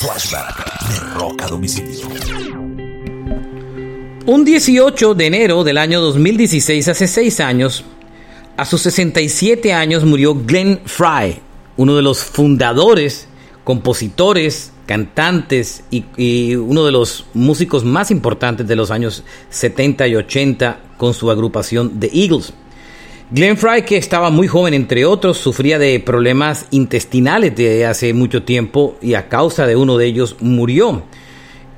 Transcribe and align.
Flashback 0.00 0.88
de 0.88 0.98
Rock 1.20 1.42
a 1.42 1.46
Domicilio. 1.48 2.08
Un 4.24 4.44
18 4.46 5.14
de 5.14 5.26
enero 5.26 5.62
del 5.62 5.76
año 5.76 6.00
2016, 6.00 6.88
hace 6.88 7.06
seis 7.06 7.38
años, 7.38 7.84
a 8.56 8.64
sus 8.64 8.80
67 8.80 9.74
años 9.74 10.06
murió 10.06 10.34
Glenn 10.34 10.80
Fry, 10.86 11.42
uno 11.76 11.96
de 11.96 12.00
los 12.00 12.24
fundadores, 12.24 13.28
compositores, 13.62 14.72
cantantes 14.86 15.84
y, 15.90 16.06
y, 16.16 16.54
uno 16.54 16.86
de 16.86 16.92
los 16.92 17.26
músicos 17.34 17.84
más 17.84 18.10
importantes 18.10 18.66
de 18.66 18.76
los 18.76 18.90
años 18.90 19.22
70 19.50 20.08
y 20.08 20.16
80 20.16 20.80
con 20.96 21.12
su 21.12 21.30
agrupación 21.30 22.00
The 22.00 22.10
Eagles. 22.14 22.54
Glenn 23.32 23.56
Fry, 23.56 23.82
que 23.82 23.96
estaba 23.96 24.28
muy 24.30 24.48
joven 24.48 24.74
entre 24.74 25.04
otros, 25.04 25.38
sufría 25.38 25.78
de 25.78 26.00
problemas 26.00 26.66
intestinales 26.72 27.54
de 27.54 27.86
hace 27.86 28.12
mucho 28.12 28.42
tiempo 28.42 28.96
y 29.00 29.14
a 29.14 29.28
causa 29.28 29.68
de 29.68 29.76
uno 29.76 29.96
de 29.96 30.06
ellos 30.06 30.34
murió. 30.40 31.04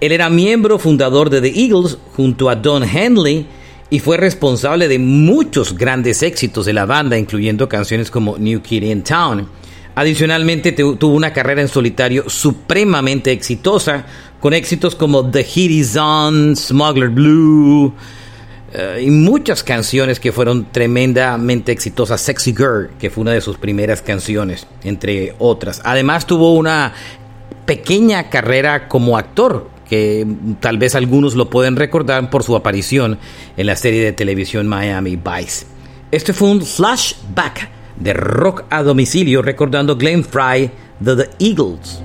Él 0.00 0.12
era 0.12 0.30
miembro 0.30 0.78
fundador 0.78 1.28
de 1.28 1.42
The 1.42 1.61
Eagles 1.61 1.98
junto 2.17 2.48
a 2.48 2.56
Don 2.56 2.84
Henley 2.84 3.47
y 3.91 3.98
fue 3.98 4.17
responsable 4.17 4.89
de 4.89 4.98
muchos 4.98 5.77
grandes 5.77 6.23
éxitos 6.23 6.64
de 6.64 6.73
la 6.73 6.86
banda, 6.86 7.19
incluyendo 7.19 7.69
canciones 7.69 8.11
como 8.11 8.39
New 8.39 8.62
Kid 8.62 8.84
in 8.84 9.03
Town. 9.03 9.47
Adicionalmente 9.95 10.73
tuvo 10.73 11.14
una 11.14 11.34
carrera 11.34 11.61
en 11.61 11.69
solitario 11.69 12.30
supremamente 12.30 13.30
exitosa, 13.30 14.06
con 14.41 14.55
éxitos 14.55 14.95
como 14.95 15.30
The 15.30 15.45
Heat 15.45 15.70
Is 15.70 15.97
On, 15.98 16.56
Smuggler 16.56 17.11
Blue 17.11 17.92
uh, 18.74 19.00
y 19.00 19.10
muchas 19.10 19.62
canciones 19.62 20.20
que 20.20 20.32
fueron 20.32 20.70
tremendamente 20.72 21.72
exitosas. 21.72 22.20
Sexy 22.20 22.54
Girl, 22.54 22.90
que 22.98 23.10
fue 23.10 23.22
una 23.22 23.32
de 23.32 23.40
sus 23.40 23.56
primeras 23.58 24.02
canciones, 24.02 24.66
entre 24.84 25.34
otras. 25.38 25.80
Además 25.84 26.26
tuvo 26.26 26.54
una 26.54 26.92
pequeña 27.66 28.28
carrera 28.30 28.88
como 28.88 29.16
actor, 29.16 29.70
que 29.88 30.26
tal 30.60 30.78
vez 30.78 30.94
algunos 30.94 31.34
lo 31.34 31.50
pueden 31.50 31.77
recordar 31.77 32.30
por 32.30 32.42
su 32.42 32.56
aparición 32.56 33.18
en 33.56 33.66
la 33.66 33.77
serie 33.77 34.02
de 34.05 34.12
televisión 34.12 34.66
Miami 34.66 35.16
Vice. 35.16 35.66
Este 36.11 36.32
fue 36.32 36.50
un 36.50 36.62
flashback 36.62 37.68
de 37.96 38.14
rock 38.14 38.64
a 38.70 38.82
domicilio 38.82 39.42
recordando 39.42 39.96
Glenn 39.96 40.24
Fry 40.24 40.70
de 41.00 41.16
The 41.16 41.30
Eagles. 41.38 42.02